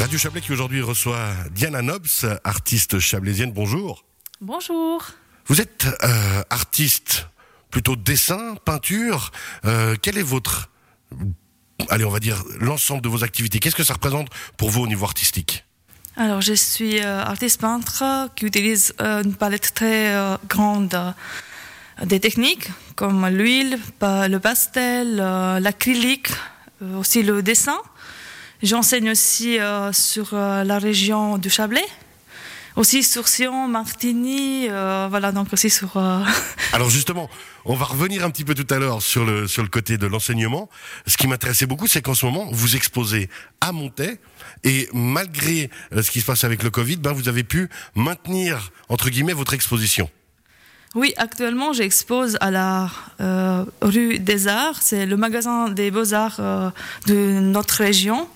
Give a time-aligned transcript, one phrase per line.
[0.00, 3.52] Radio Chablais qui aujourd'hui reçoit Diana Nobs, artiste chablaisienne.
[3.52, 4.06] Bonjour.
[4.40, 5.04] Bonjour.
[5.44, 7.28] Vous êtes euh, artiste
[7.70, 9.30] plutôt dessin, peinture.
[9.66, 10.70] Euh, quel est votre,
[11.90, 13.58] allez, on va dire l'ensemble de vos activités?
[13.58, 15.66] Qu'est-ce que ça représente pour vous au niveau artistique?
[16.16, 20.14] Alors, je suis euh, artiste peintre qui utilise une palette très
[20.48, 21.14] grande
[22.02, 26.28] des techniques comme l'huile, le pastel, l'acrylique,
[26.96, 27.76] aussi le dessin.
[28.62, 31.84] J'enseigne aussi euh, sur euh, la région du Chablais,
[32.76, 35.96] aussi sur Sion, Martigny, euh, voilà, donc aussi sur.
[35.96, 36.22] euh,
[36.72, 37.30] Alors justement,
[37.64, 40.06] on va revenir un petit peu tout à l'heure sur le, sur le côté de
[40.06, 40.68] l'enseignement.
[41.06, 43.30] Ce qui m'intéressait beaucoup, c'est qu'en ce moment, vous exposez
[43.62, 44.18] à Montaix
[44.62, 48.72] et malgré euh, ce qui se passe avec le Covid, ben, vous avez pu maintenir,
[48.90, 50.10] entre guillemets, votre exposition.
[50.96, 52.90] Oui, actuellement, j'expose à la
[53.20, 54.82] euh, rue des Arts.
[54.82, 56.70] C'est le magasin des beaux-arts euh,
[57.06, 58.28] de notre région.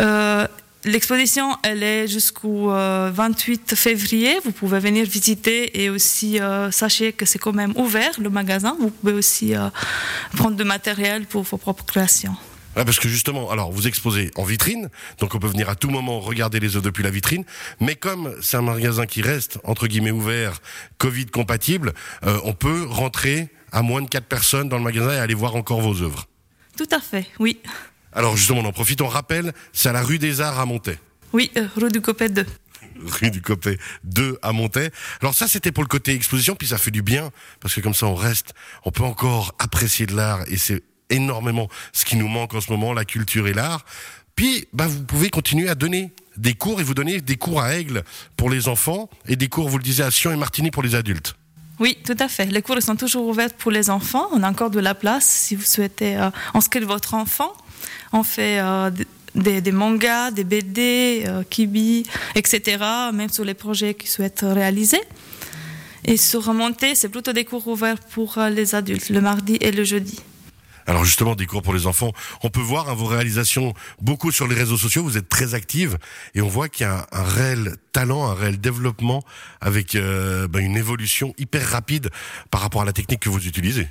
[0.00, 0.46] Euh,
[0.86, 4.38] L'exposition, elle est jusqu'au euh, 28 février.
[4.44, 6.38] Vous pouvez venir visiter et aussi
[6.72, 8.76] sachez que c'est quand même ouvert le magasin.
[8.78, 9.54] Vous pouvez aussi
[10.36, 12.36] prendre du matériel pour vos propres créations.
[12.74, 16.20] Parce que justement, alors vous exposez en vitrine, donc on peut venir à tout moment
[16.20, 17.44] regarder les œuvres depuis la vitrine.
[17.80, 20.60] Mais comme c'est un magasin qui reste entre guillemets ouvert,
[20.98, 21.94] Covid compatible,
[22.26, 25.56] euh, on peut rentrer à moins de quatre personnes dans le magasin et aller voir
[25.56, 26.26] encore vos œuvres.
[26.76, 27.60] Tout à fait, oui.
[28.12, 30.98] Alors justement, on en profite, on rappelle, c'est à la rue des Arts à Montaix.
[31.32, 32.46] Oui, euh, rue du Copet 2.
[33.20, 34.90] Rue du Copet 2 à Montaix.
[35.20, 37.92] Alors ça, c'était pour le côté exposition, puis ça fait du bien, parce que comme
[37.92, 42.28] ça, on reste, on peut encore apprécier de l'art, et c'est énormément ce qui nous
[42.28, 43.84] manque en ce moment, la culture et l'art.
[44.36, 47.76] Puis, bah, vous pouvez continuer à donner des cours, et vous donnez des cours à
[47.76, 48.02] Aigle
[48.36, 50.94] pour les enfants, et des cours, vous le disiez, à Sion et Martigny pour les
[50.94, 51.36] adultes.
[51.78, 52.46] Oui, tout à fait.
[52.46, 54.26] Les cours sont toujours ouverts pour les enfants.
[54.32, 57.52] On a encore de la place si vous souhaitez euh, inscrire votre enfant.
[58.12, 58.90] On fait euh,
[59.34, 62.04] des, des mangas, des BD, euh, kibi,
[62.36, 62.78] etc.
[63.12, 65.00] Même sur les projets qu'ils souhaitent réaliser.
[66.04, 69.72] Et sur Remonter, c'est plutôt des cours ouverts pour euh, les adultes, le mardi et
[69.72, 70.20] le jeudi.
[70.86, 72.12] Alors justement, des cours pour les enfants,
[72.42, 75.98] on peut voir hein, vos réalisations beaucoup sur les réseaux sociaux, vous êtes très active
[76.34, 79.22] et on voit qu'il y a un, réel talent, un réel développement
[79.60, 82.10] avec euh, ben, une évolution hyper rapide
[82.50, 83.88] par rapport à la technique que vous utilisez.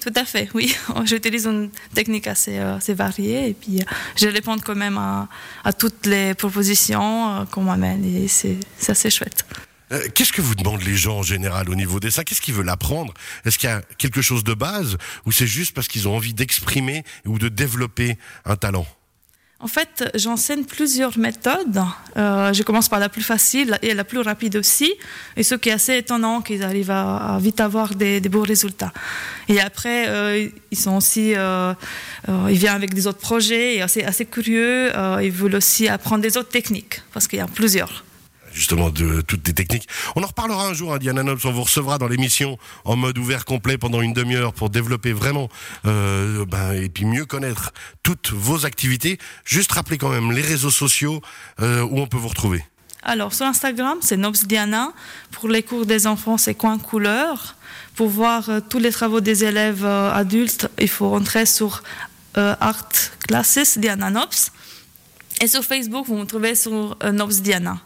[0.00, 0.74] Tout à fait, oui.
[1.04, 3.84] J'utilise une technique assez, euh, assez variée et puis euh,
[4.16, 5.28] je réponds quand même à,
[5.62, 8.58] à toutes les propositions euh, qu'on m'amène et c'est
[8.88, 9.44] assez chouette.
[9.92, 12.54] Euh, Qu'est-ce que vous demandent les gens en général au niveau des ça Qu'est-ce qu'ils
[12.54, 13.12] veulent apprendre?
[13.44, 14.96] Est-ce qu'il y a quelque chose de base
[15.26, 18.86] ou c'est juste parce qu'ils ont envie d'exprimer ou de développer un talent?
[19.62, 21.82] En fait, j'enseigne plusieurs méthodes.
[22.16, 24.94] Euh, je commence par la plus facile et la plus rapide aussi.
[25.36, 28.90] Et ce qui est assez étonnant, qu'ils arrivent à, vite avoir des, beaux résultats.
[29.48, 34.24] Et après, euh, ils sont aussi, ils viennent avec des autres projets, et assez, assez
[34.24, 34.92] curieux.
[35.22, 38.04] Ils veulent aussi apprendre des autres techniques, parce qu'il y a plusieurs.
[38.52, 39.88] Justement de toutes les techniques.
[40.16, 43.18] On en reparlera un jour, hein, Diana Nobs, on vous recevra dans l'émission en mode
[43.18, 45.48] ouvert complet pendant une demi-heure pour développer vraiment
[45.86, 47.72] euh, ben, et puis mieux connaître
[48.02, 49.18] toutes vos activités.
[49.44, 51.20] Juste rappeler quand même les réseaux sociaux
[51.60, 52.64] euh, où on peut vous retrouver.
[53.02, 54.92] Alors, sur Instagram, c'est Nobsdiana.
[55.30, 57.56] Pour les cours des enfants, c'est Coin Couleur.
[57.96, 61.82] Pour voir euh, tous les travaux des élèves adultes, il faut rentrer sur
[62.34, 62.88] Art
[63.26, 64.50] Classes Diana Nobs.
[65.40, 67.78] Et sur Facebook, vous me trouvez sur euh, Nobsdiana.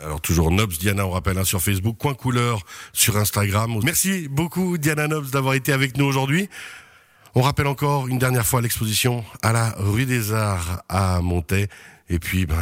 [0.00, 2.60] Alors toujours Nobs Diana, on rappelle hein, sur Facebook, Coin Couleur
[2.92, 3.78] sur Instagram.
[3.82, 6.48] Merci beaucoup Diana Nobs d'avoir été avec nous aujourd'hui.
[7.34, 11.68] On rappelle encore une dernière fois l'exposition à la rue des Arts à Montaix.
[12.08, 12.56] Et puis, ben,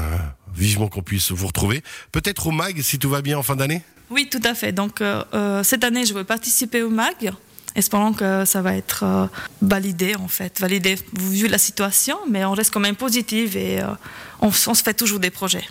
[0.54, 1.82] vivement qu'on puisse vous retrouver.
[2.10, 3.82] Peut-être au MAG si tout va bien en fin d'année?
[4.10, 4.72] Oui, tout à fait.
[4.72, 7.32] Donc, euh, euh, cette année, je vais participer au MAG,
[7.74, 9.26] espérant que ça va être euh,
[9.60, 10.60] validé, en fait.
[10.60, 13.80] Validé vu la situation, mais on reste quand même positive et
[14.40, 15.64] on se fait toujours des projets.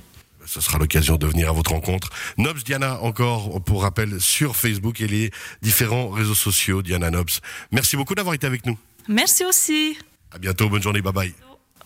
[0.45, 2.09] Ce sera l'occasion de venir à votre rencontre.
[2.37, 5.31] Nobs Diana, encore pour rappel, sur Facebook et les
[5.61, 7.29] différents réseaux sociaux, Diana Nobs.
[7.71, 8.77] Merci beaucoup d'avoir été avec nous.
[9.07, 9.97] Merci aussi.
[10.31, 11.33] À bientôt, bonne journée, bye bye.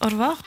[0.02, 0.38] Au revoir.